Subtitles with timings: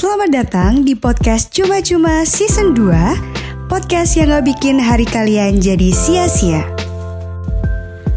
[0.00, 6.64] Selamat datang di podcast Cuma-Cuma Season 2 Podcast yang gak bikin hari kalian jadi sia-sia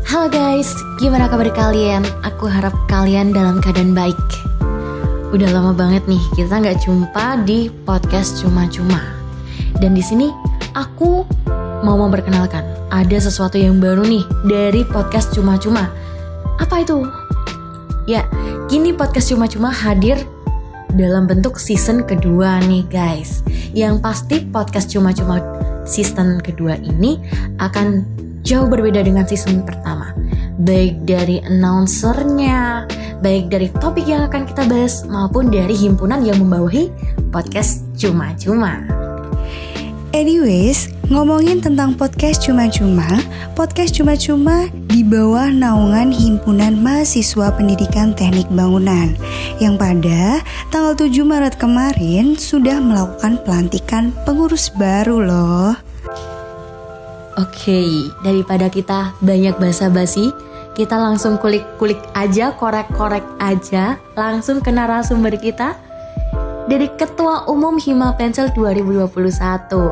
[0.07, 0.71] Halo guys,
[1.03, 2.07] gimana kabar kalian?
[2.23, 4.15] Aku harap kalian dalam keadaan baik.
[5.35, 9.03] Udah lama banget nih kita nggak jumpa di podcast cuma-cuma.
[9.75, 10.31] Dan di sini
[10.79, 11.27] aku
[11.83, 12.63] mau memperkenalkan
[12.95, 15.91] ada sesuatu yang baru nih dari podcast cuma-cuma.
[16.63, 17.03] Apa itu?
[18.07, 18.23] Ya,
[18.71, 20.23] kini podcast cuma-cuma hadir
[20.93, 23.41] dalam bentuk season kedua nih guys.
[23.73, 25.41] Yang pasti podcast cuma-cuma
[25.83, 27.19] season kedua ini
[27.59, 28.05] akan
[28.45, 30.13] jauh berbeda dengan season pertama.
[30.61, 32.85] Baik dari announcernya,
[33.25, 36.93] baik dari topik yang akan kita bahas, maupun dari himpunan yang membawahi
[37.33, 39.02] podcast cuma-cuma.
[40.13, 43.17] Anyways, ngomongin tentang podcast cuma-cuma
[43.57, 49.17] Podcast cuma-cuma di bawah naungan Himpunan Mahasiswa Pendidikan Teknik Bangunan
[49.57, 50.21] Yang pada
[50.69, 55.73] tanggal 7 Maret kemarin sudah melakukan pelantikan pengurus baru loh
[57.33, 60.29] Oke, daripada kita banyak basa-basi,
[60.77, 65.73] kita langsung kulik-kulik aja, korek-korek aja, langsung ke narasumber kita.
[66.63, 69.11] Dari Ketua Umum Hima Pencil 2021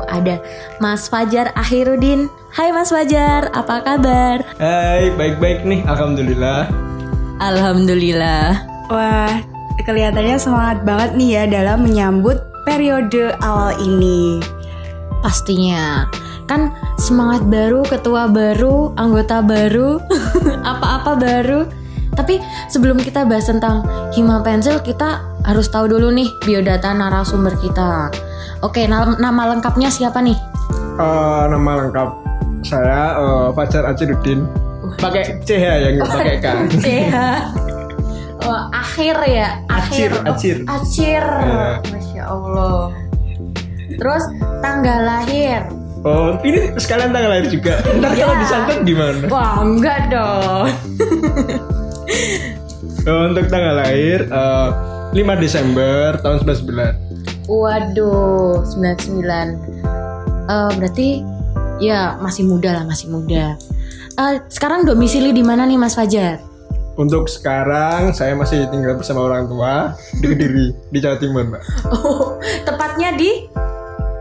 [0.08, 0.40] ada
[0.80, 2.32] Mas Fajar Akhirudin.
[2.48, 4.40] Hai Mas Fajar, apa kabar?
[4.56, 6.72] Hai, baik-baik nih, alhamdulillah.
[7.44, 8.64] Alhamdulillah.
[8.88, 9.44] Wah,
[9.84, 14.40] kelihatannya semangat banget nih ya dalam menyambut periode awal ini
[15.20, 16.08] Pastinya.
[16.48, 20.00] Kan semangat baru, ketua baru, anggota baru,
[20.72, 21.81] apa-apa baru.
[22.12, 22.36] Tapi
[22.68, 23.82] sebelum kita bahas tentang
[24.12, 28.12] Hima Pencil, kita harus tahu dulu nih biodata narasumber kita.
[28.60, 30.36] Oke, nama, nama lengkapnya siapa nih?
[31.00, 32.08] Eh, nama lengkap
[32.62, 34.44] saya eh, Fajar Aciruddin.
[35.00, 36.46] Pakai C ya yang nggak pakai K.
[36.84, 37.26] Iya.
[38.42, 40.18] Oh, akhir ya, akhir.
[40.26, 40.66] Acir, acir.
[40.66, 41.22] Acir.
[41.22, 41.78] Iya.
[41.94, 42.90] Masya Allah.
[43.94, 44.24] Terus
[44.58, 45.62] tanggal lahir.
[46.02, 47.78] Oh, ini sekalian tanggal lahir juga.
[47.86, 48.42] Ntar kalau Iya.
[48.42, 49.30] disangkut gimana?
[49.30, 50.66] Wah, enggak dong.
[53.06, 54.68] Oh, untuk tanggal lahir eh,
[55.12, 57.50] 5 Desember tahun 99.
[57.50, 59.22] Waduh, 99.
[60.48, 61.08] Eh berarti
[61.82, 63.58] ya masih muda lah, masih muda.
[64.16, 66.40] Eh sekarang domisili di mana nih Mas Fajar?
[66.92, 71.62] Untuk sekarang saya masih tinggal bersama orang tua di Kediri, di Jawa Timur, Mbak.
[71.88, 72.36] Oh,
[72.68, 73.48] tepatnya di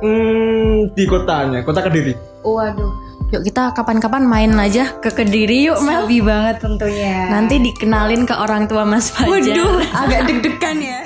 [0.02, 2.18] Hmm, di kotanya, kota Kediri.
[2.42, 3.11] Waduh.
[3.32, 6.04] Yuk kita kapan-kapan main aja ke Kediri yuk Mel.
[6.04, 9.32] Sabi banget tentunya Nanti dikenalin ke orang tua Mas Fajar.
[9.32, 11.00] Waduh, agak deg-degan ya.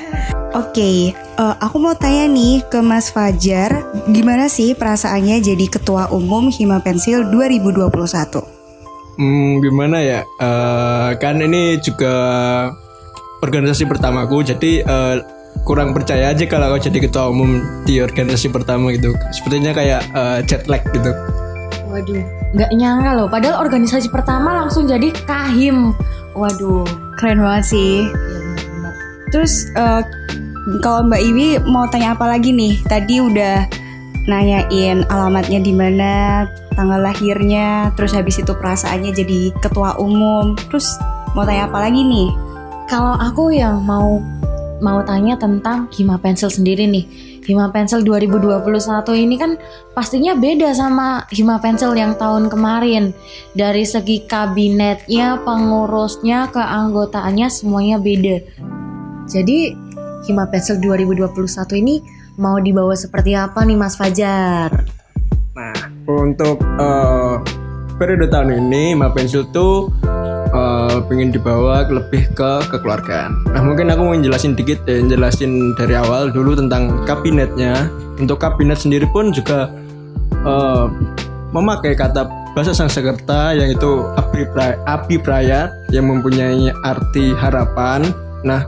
[0.58, 6.50] Oke, eh, aku mau tanya nih ke Mas Fajar, gimana sih perasaannya jadi Ketua Umum
[6.50, 7.94] Hima Pensil 2021?
[9.22, 10.26] Hmm, gimana ya?
[10.26, 12.16] Eh, kan ini juga
[13.46, 15.16] organisasi pertamaku, jadi eh,
[15.62, 19.14] kurang percaya aja kalau aku jadi ketua umum di organisasi pertama gitu.
[19.30, 21.14] Sepertinya kayak eh, jet lag gitu.
[21.96, 23.28] Waduh, nggak nyangka loh.
[23.32, 25.96] Padahal organisasi pertama langsung jadi kahim.
[26.36, 26.84] Waduh.
[27.16, 28.12] Keren banget sih.
[29.32, 30.04] Terus eh,
[30.84, 32.84] kalau Mbak Iwi mau tanya apa lagi nih?
[32.84, 33.64] Tadi udah
[34.28, 36.44] nanyain alamatnya di mana,
[36.76, 40.60] tanggal lahirnya, terus habis itu perasaannya jadi ketua umum.
[40.68, 41.00] Terus
[41.32, 42.28] mau tanya apa lagi nih?
[42.92, 44.20] Kalau aku yang mau
[44.84, 47.35] mau tanya tentang Hima Pencil sendiri nih.
[47.46, 48.66] Hima Pencil 2021
[49.22, 49.54] ini kan
[49.94, 53.14] pastinya beda sama Hima Pencil yang tahun kemarin.
[53.54, 58.42] Dari segi kabinetnya, pengurusnya, keanggotaannya semuanya beda.
[59.30, 59.78] Jadi
[60.26, 62.02] Hima Pencil 2021 ini
[62.42, 64.74] mau dibawa seperti apa nih Mas Fajar?
[65.56, 65.78] Nah,
[66.10, 67.36] untuk eh,
[67.96, 69.88] periode tahun ini, Ma Pensil tuh
[70.96, 73.52] eh, pengen dibawa lebih ke kekeluargaan.
[73.52, 77.92] Nah, mungkin aku mau jelasin dikit ya, jelasin dari awal dulu tentang kabinetnya.
[78.16, 79.68] Untuk kabinet sendiri pun juga
[80.32, 80.86] eh,
[81.52, 88.08] memakai kata bahasa Sanskerta yang itu Abhipra- Abhipraya yang mempunyai arti harapan.
[88.48, 88.64] Nah,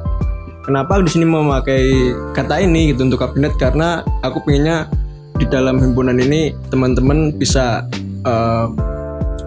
[0.68, 4.91] kenapa di sini memakai kata ini gitu untuk kabinet karena aku pengennya
[5.40, 7.88] di dalam himpunan ini teman-teman bisa
[8.28, 8.68] eh,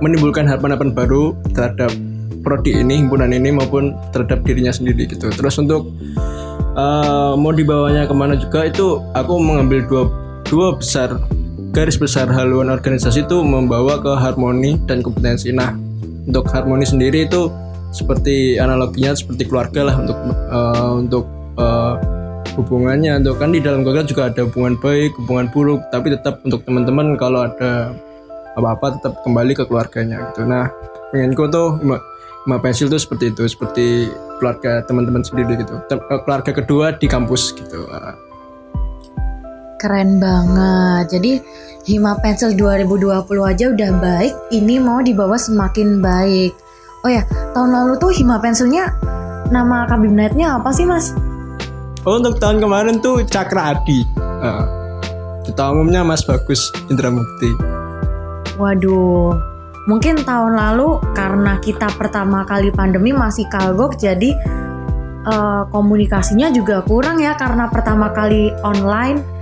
[0.00, 1.92] menimbulkan harapan-harapan baru terhadap
[2.40, 5.30] prodi ini, himpunan ini maupun terhadap dirinya sendiri gitu.
[5.30, 5.92] Terus untuk
[6.76, 10.02] eh, mau dibawanya ke mana juga itu aku mengambil dua
[10.48, 11.20] dua besar
[11.70, 15.54] garis besar haluan organisasi itu membawa ke harmoni dan kompetensi.
[15.54, 15.76] Nah,
[16.26, 17.50] untuk harmoni sendiri itu
[17.90, 21.24] seperti analoginya seperti keluarga lah untuk eh, untuk
[21.58, 21.94] eh,
[22.54, 26.62] hubungannya untuk kan di dalam keluarga juga ada hubungan baik hubungan buruk tapi tetap untuk
[26.66, 27.94] teman-teman kalau ada
[28.58, 30.70] apa-apa tetap kembali ke keluarganya gitu nah
[31.14, 31.78] pengenku tuh
[32.48, 34.08] Mbak Pensil tuh seperti itu seperti
[34.40, 38.16] keluarga teman-teman sendiri gitu Tem- eh, keluarga kedua di kampus gitu Ah,
[39.80, 41.16] Keren banget.
[41.16, 41.32] Jadi
[41.88, 43.08] Hima Pencil 2020
[43.40, 46.52] aja udah baik, ini mau dibawa semakin baik.
[47.00, 47.24] Oh ya,
[47.56, 48.92] tahun lalu tuh Hima Pensilnya
[49.48, 51.16] nama kabinetnya apa sih mas?
[52.04, 54.04] Oh, untuk tahun kemarin tuh Cakra Adi.
[54.20, 54.64] Uh,
[55.44, 57.52] ketua umumnya Mas Bagus Indra Mukti.
[58.60, 59.36] Waduh,
[59.88, 64.36] mungkin tahun lalu karena kita pertama kali pandemi masih kagok jadi
[65.24, 69.40] uh, komunikasinya juga kurang ya karena pertama kali online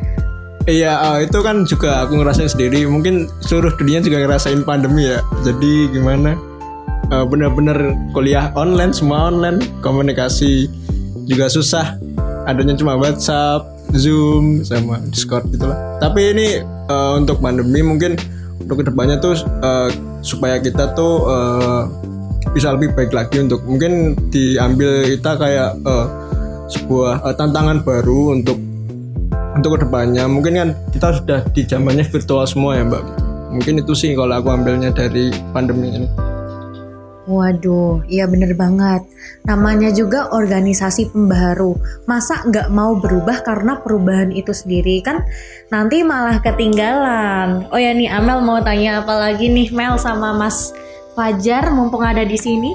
[0.69, 2.85] Iya, uh, itu kan juga aku ngerasain sendiri.
[2.85, 5.25] Mungkin seluruh dunia juga ngerasain pandemi ya.
[5.41, 6.37] Jadi gimana?
[7.09, 10.69] Uh, Bener-bener kuliah online, semua online, komunikasi
[11.25, 11.97] juga susah.
[12.45, 13.65] Adanya cuma WhatsApp,
[13.97, 15.97] Zoom, sama Discord gitu lah.
[16.05, 16.61] Tapi ini
[16.93, 18.21] uh, untuk pandemi mungkin
[18.69, 19.33] untuk ke depannya tuh
[19.65, 19.89] uh,
[20.21, 21.89] supaya kita tuh uh,
[22.53, 26.05] bisa lebih baik lagi untuk mungkin diambil kita kayak uh,
[26.69, 28.61] sebuah uh, tantangan baru untuk
[29.57, 30.29] untuk ke depannya.
[30.29, 33.01] Mungkin kan kita sudah di zamannya virtual semua ya mbak.
[33.57, 36.28] Mungkin itu sih kalau aku ambilnya dari pandemi ini
[37.29, 39.05] Waduh, iya bener banget.
[39.45, 41.77] Namanya juga organisasi pembaharu.
[42.09, 45.21] Masa nggak mau berubah karena perubahan itu sendiri kan
[45.69, 47.69] nanti malah ketinggalan.
[47.69, 50.73] Oh ya nih Amel mau tanya apa lagi nih Mel sama Mas
[51.13, 52.73] Fajar mumpung ada di sini?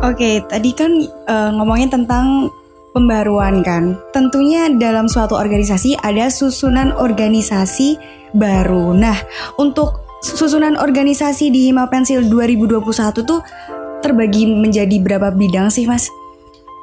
[0.00, 0.88] Oke, tadi kan
[1.28, 2.48] uh, ngomongin tentang
[2.96, 4.00] pembaruan kan.
[4.16, 8.00] Tentunya dalam suatu organisasi ada susunan organisasi
[8.32, 8.96] baru.
[8.96, 9.18] Nah,
[9.60, 13.42] untuk susunan organisasi di Hima Pensil 2021 tuh
[14.02, 16.10] terbagi menjadi berapa bidang sih, Mas?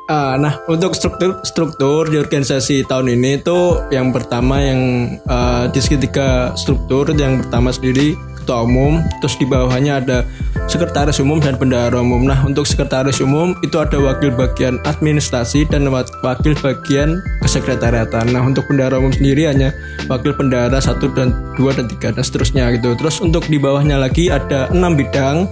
[0.10, 5.77] Uh, nah, untuk struktur struktur di organisasi tahun ini itu yang pertama yang uh, di
[5.77, 10.25] segitiga struktur yang pertama sendiri ketua umum, terus di bawahnya ada
[10.66, 12.25] sekretaris umum dan bendahara umum.
[12.25, 18.33] Nah, untuk sekretaris umum itu ada wakil bagian administrasi dan wakil bagian kesekretariatan.
[18.33, 19.69] Nah, untuk bendahara umum sendiri hanya
[20.10, 22.98] wakil bendahara satu dan dua dan tiga dan seterusnya gitu.
[22.98, 25.45] Terus untuk di bawahnya lagi ada enam bidang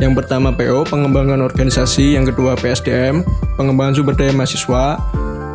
[0.00, 3.20] yang pertama PO, pengembangan organisasi, yang kedua PSDM,
[3.60, 4.96] pengembangan sumber daya mahasiswa,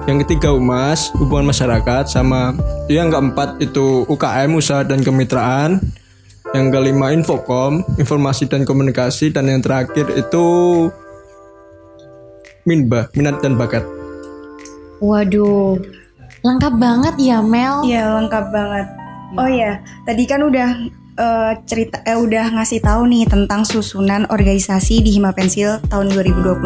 [0.06, 2.54] yang ketiga UMAS, hubungan masyarakat, sama
[2.86, 5.82] yang keempat itu UKM, usaha dan kemitraan,
[6.54, 10.46] yang kelima Infocom, informasi dan komunikasi, dan yang terakhir itu
[12.66, 13.86] Minba, minat dan bakat.
[15.02, 15.78] Waduh,
[16.42, 17.86] lengkap banget ya Mel.
[17.86, 18.88] Iya lengkap banget.
[19.38, 20.70] Oh ya, tadi kan udah
[21.20, 26.60] uh, cerita eh udah ngasih tahu nih tentang susunan organisasi di Hima Pensil tahun 2021.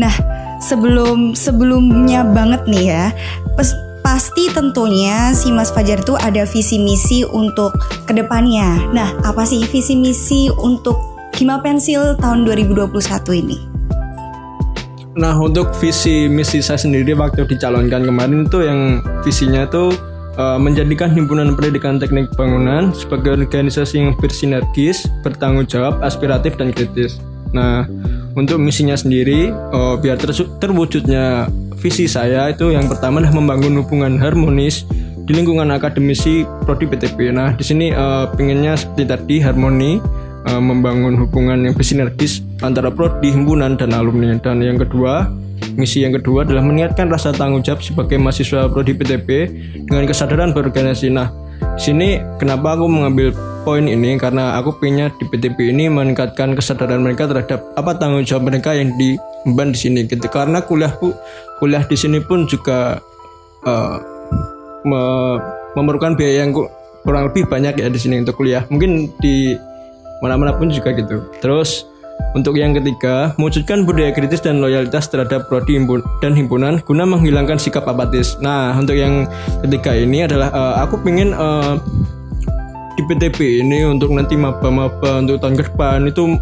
[0.00, 0.14] Nah,
[0.60, 3.04] sebelum sebelumnya banget nih ya,
[3.56, 7.74] pes, pasti tentunya si Mas Fajar itu ada visi misi untuk
[8.08, 8.92] ke depannya.
[8.92, 10.96] Nah, apa sih visi misi untuk
[11.36, 12.96] Hima Pensil tahun 2021
[13.36, 13.58] ini?
[15.16, 21.12] Nah, untuk visi misi saya sendiri waktu dicalonkan kemarin itu yang visinya tuh uh, menjadikan
[21.12, 27.18] himpunan pendidikan teknik bangunan sebagai organisasi yang bersinergis, bertanggung jawab, aspiratif dan kritis.
[27.52, 27.88] Nah,
[28.36, 34.16] untuk misinya sendiri, uh, biar ter terwujudnya visi saya itu yang pertama adalah membangun hubungan
[34.20, 34.88] harmonis
[35.26, 37.34] di lingkungan akademisi prodi PTP.
[37.34, 39.98] Nah, di sini uh, pengennya seperti tadi harmoni,
[40.46, 44.38] membangun hubungan yang bersinergis antara prodi, himpunan dan alumni.
[44.38, 45.26] Dan yang kedua,
[45.76, 49.28] Misi yang kedua adalah meniatkan rasa tanggung jawab sebagai mahasiswa prodi PTP
[49.84, 51.12] dengan kesadaran berorganisasi.
[51.12, 51.28] Nah,
[51.76, 57.28] sini kenapa aku mengambil poin ini karena aku punya di PTP ini meningkatkan kesadaran mereka
[57.28, 60.24] terhadap apa tanggung jawab mereka yang diemban di sini gitu.
[60.32, 60.96] Karena kuliah
[61.60, 62.96] kuliah di sini pun juga
[63.68, 63.96] uh,
[64.88, 65.02] me
[65.76, 66.56] memerlukan biaya yang
[67.04, 68.64] kurang lebih banyak ya di sini untuk kuliah.
[68.72, 69.52] Mungkin di
[70.24, 71.20] mana-mana pun juga gitu.
[71.44, 71.84] Terus
[72.36, 75.80] untuk yang ketiga, mewujudkan budaya kritis dan loyalitas terhadap prodi
[76.20, 78.36] dan himpunan guna menghilangkan sikap apatis.
[78.44, 79.24] Nah, untuk yang
[79.64, 81.80] ketiga ini adalah uh, aku ingin uh,
[82.96, 86.36] di PTP ini untuk nanti maba-maba untuk tahun ke depan itu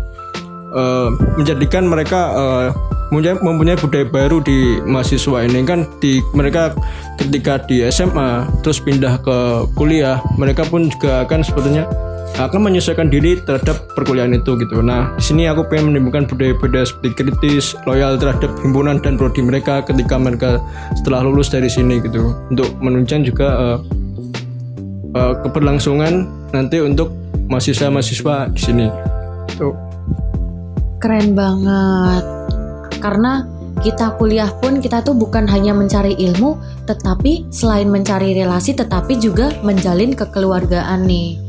[0.75, 2.67] uh, menjadikan mereka uh,
[3.15, 6.75] mempunyai budaya baru di mahasiswa ini kan di mereka
[7.15, 11.87] ketika di SMA terus pindah ke kuliah mereka pun juga akan sebetulnya
[12.35, 14.83] akan menyesuaikan diri terhadap perkuliahan itu gitu.
[14.83, 19.87] Nah, di sini aku pengen menimbulkan budaya-budaya seperti kritis, loyal terhadap himpunan dan prodi mereka
[19.87, 20.59] ketika mereka
[20.99, 22.35] setelah lulus dari sini gitu.
[22.51, 23.79] Untuk menunjang juga uh,
[25.15, 27.15] uh, keberlangsungan nanti untuk
[27.47, 28.87] mahasiswa-mahasiswa di sini.
[29.55, 29.75] Tuh.
[30.99, 32.25] Keren banget.
[32.99, 33.47] Karena
[33.85, 36.57] kita kuliah pun kita tuh bukan hanya mencari ilmu,
[36.89, 41.44] tetapi selain mencari relasi, tetapi juga menjalin kekeluargaan nih.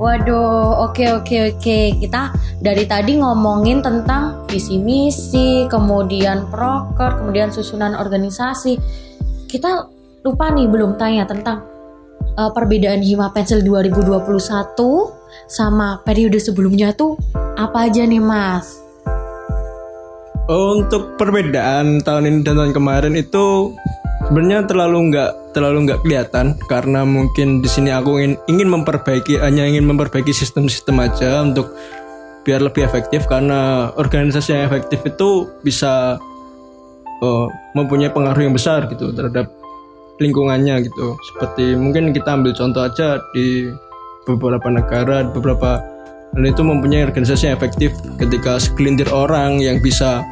[0.00, 1.60] Waduh, oke okay, oke okay, oke.
[1.60, 1.84] Okay.
[2.00, 8.80] Kita dari tadi ngomongin tentang visi misi, kemudian proker, kemudian susunan organisasi.
[9.44, 9.84] Kita
[10.24, 11.68] lupa nih belum tanya tentang
[12.40, 14.24] uh, perbedaan Hima Pensil 2021
[15.52, 17.20] sama periode sebelumnya tuh
[17.60, 18.80] apa aja nih Mas?
[20.48, 23.76] Untuk perbedaan tahun ini dan tahun kemarin itu
[24.30, 29.66] sebenarnya terlalu nggak terlalu nggak kelihatan karena mungkin di sini aku ingin ingin memperbaiki hanya
[29.66, 31.74] ingin memperbaiki sistem-sistem aja untuk
[32.46, 36.14] biar lebih efektif karena organisasi yang efektif itu bisa
[37.26, 39.50] uh, mempunyai pengaruh yang besar gitu terhadap
[40.22, 41.18] lingkungannya gitu.
[41.34, 43.66] Seperti mungkin kita ambil contoh aja di
[44.30, 45.82] beberapa negara beberapa
[46.38, 50.22] dan itu mempunyai organisasi yang efektif ketika segelintir orang yang bisa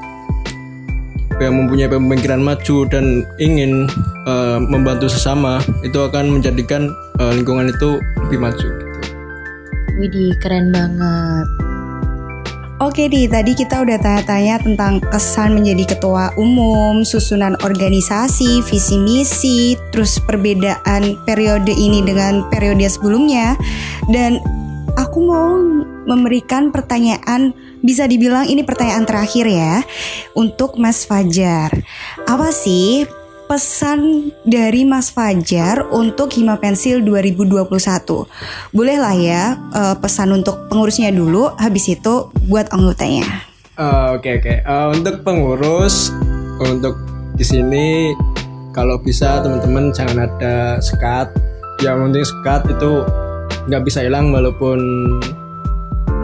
[1.39, 3.87] yang mempunyai pemikiran maju dan ingin
[4.27, 6.91] uh, membantu sesama itu akan menjadikan
[7.23, 8.99] uh, lingkungan itu lebih maju gitu.
[9.99, 11.47] Widih keren banget.
[12.79, 19.75] Oke di tadi kita udah tanya-tanya tentang kesan menjadi ketua umum, susunan organisasi, visi misi,
[19.91, 23.59] terus perbedaan periode ini dengan periode sebelumnya.
[24.07, 24.39] Dan
[24.95, 25.59] aku mau
[26.07, 27.51] memberikan pertanyaan
[27.83, 29.83] bisa dibilang ini pertanyaan terakhir ya
[30.35, 31.71] untuk Mas Fajar.
[32.27, 33.07] Apa sih
[33.49, 37.65] pesan dari Mas Fajar untuk Hima Pensil 2021.
[38.77, 43.49] Bolehlah ya uh, pesan untuk pengurusnya dulu, habis itu buat anggotanya.
[43.79, 44.57] Oke uh, oke, okay, okay.
[44.69, 46.13] uh, untuk pengurus
[46.61, 47.01] untuk
[47.39, 48.13] di sini
[48.77, 51.33] kalau bisa teman-teman jangan ada sekat.
[51.81, 52.93] Yang penting sekat itu
[53.71, 54.79] nggak bisa hilang walaupun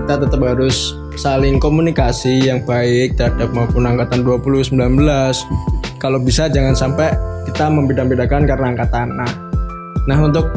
[0.05, 4.75] kita tetap harus saling komunikasi yang baik terhadap maupun angkatan 2019
[6.03, 7.15] kalau bisa jangan sampai
[7.49, 9.09] kita membeda-bedakan karena angkatan.
[9.15, 9.31] Nah,
[10.05, 10.53] nah untuk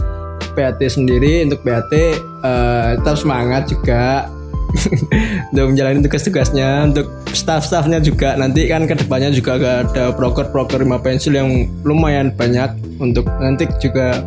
[0.57, 1.93] PAT sendiri untuk PAT
[2.41, 4.27] uh, tetap semangat juga.
[5.55, 8.35] Untuk menjalani tugas-tugasnya untuk staff-staffnya juga.
[8.35, 14.19] Nanti kan ke depannya juga ada proker-proker lima pensil yang lumayan banyak untuk nanti juga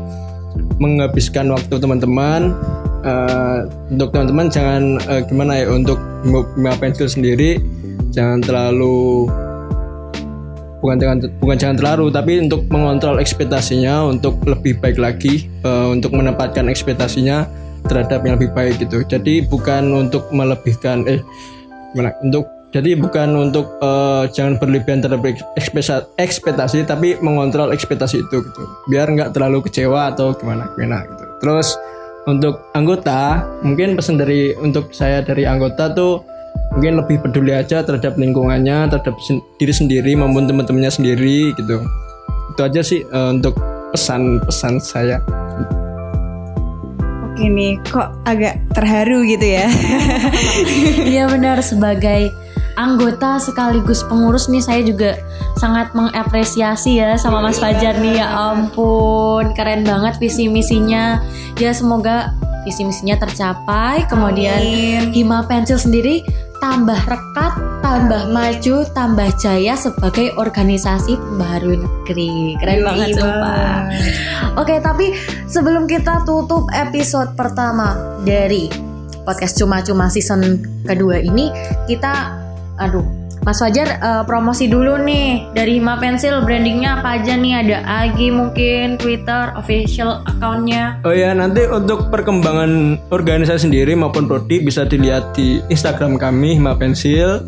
[0.80, 2.56] menghabiskan waktu teman-teman
[3.04, 7.60] uh, untuk teman-teman jangan uh, gimana ya untuk lima pensil sendiri
[8.12, 9.28] jangan terlalu
[10.80, 16.16] bukan jangan bukan jangan terlalu tapi untuk mengontrol ekspektasinya untuk lebih baik lagi uh, untuk
[16.16, 17.44] menempatkan ekspektasinya
[17.88, 19.04] terhadap yang lebih baik gitu.
[19.04, 21.20] Jadi bukan untuk melebihkan eh
[21.92, 25.26] gimana untuk jadi bukan untuk uh, jangan berlebihan terhadap
[26.14, 28.62] ekspektasi tapi mengontrol ekspektasi itu gitu.
[28.86, 31.24] Biar nggak terlalu kecewa atau gimana gimana gitu.
[31.42, 31.74] Terus
[32.28, 36.20] untuk anggota mungkin pesan dari untuk saya dari anggota tuh
[36.76, 41.80] mungkin lebih peduli aja terhadap lingkungannya terhadap sen diri sendiri maupun teman-temannya sendiri gitu.
[42.54, 43.56] Itu aja sih uh, untuk
[43.94, 45.18] pesan-pesan saya.
[47.30, 49.66] Oke nih kok agak terharu gitu ya?
[51.10, 52.30] Iya benar sebagai
[52.78, 55.18] anggota sekaligus pengurus nih saya juga
[55.58, 61.22] sangat mengapresiasi ya sama Mas Fajar nih ya ampun keren banget visi misinya
[61.58, 65.10] ya semoga visi misinya tercapai kemudian Amin.
[65.16, 66.22] Hima Pensil sendiri
[66.60, 72.54] tambah rekat, tambah maju, tambah jaya sebagai organisasi pembaharu negeri.
[72.60, 73.76] Keren Yui banget sumpah.
[74.60, 75.16] Oke, tapi
[75.48, 78.68] sebelum kita tutup episode pertama dari
[79.24, 81.48] podcast cuma-cuma season kedua ini,
[81.88, 82.39] kita
[82.80, 85.48] aduh Mas Fajar uh, promosi dulu nih.
[85.56, 87.64] Dari Hima Pensil brandingnya apa aja nih?
[87.64, 91.00] Ada Agi mungkin Twitter official accountnya.
[91.08, 96.76] Oh ya nanti untuk perkembangan organisasi sendiri maupun prodi bisa dilihat di Instagram kami Hima
[96.76, 97.40] Pensil.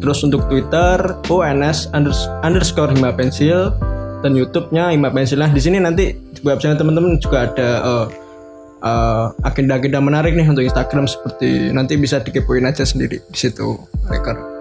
[0.00, 1.92] Terus untuk Twitter ONS
[2.40, 3.76] underscore Hima Pensil.
[4.24, 5.36] Dan YouTube-nya Hima Pensil.
[5.36, 8.06] Nah di sini nanti di website teman-teman juga ada uh,
[8.80, 13.76] uh, agenda-agenda menarik nih untuk Instagram seperti nanti bisa dikepoin aja sendiri di situ
[14.08, 14.55] record.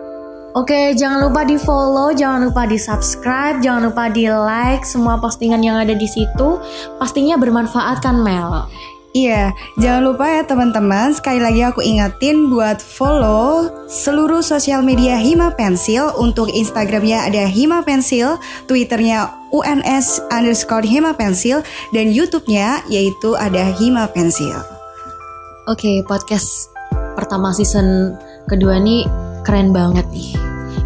[0.56, 5.60] Oke, jangan lupa di follow, jangan lupa di subscribe, jangan lupa di like semua postingan
[5.60, 6.64] yang ada di situ.
[6.96, 8.64] Pastinya bermanfaat kan Mel?
[9.12, 11.12] Iya, jangan lupa ya teman-teman.
[11.12, 16.16] Sekali lagi aku ingatin buat follow seluruh sosial media Hima Pensil.
[16.16, 18.40] Untuk Instagramnya ada Hima Pensil,
[18.72, 24.56] Twitternya UNS underscore Hima Pensil, dan YouTubenya yaitu ada Hima Pensil.
[25.68, 26.72] Oke, podcast
[27.20, 28.16] pertama season
[28.48, 29.04] kedua nih
[29.48, 30.35] keren banget nih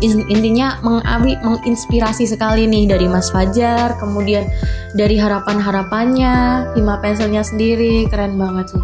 [0.01, 4.48] intinya mengawi menginspirasi sekali nih dari Mas Fajar kemudian
[4.96, 8.84] dari harapan-harapannya Hima pensilnya sendiri keren banget sih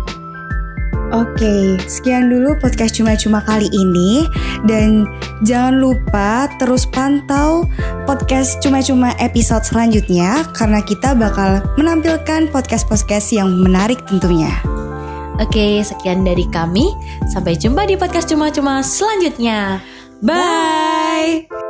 [1.14, 4.26] Oke, sekian dulu podcast cuma-cuma kali ini
[4.66, 5.06] dan
[5.46, 7.70] jangan lupa terus pantau
[8.10, 14.50] podcast cuma-cuma episode selanjutnya karena kita bakal menampilkan podcast-podcast yang menarik tentunya.
[15.38, 16.90] Oke, sekian dari kami.
[17.30, 19.80] Sampai jumpa di podcast cuma-cuma selanjutnya.
[20.26, 21.65] Bye.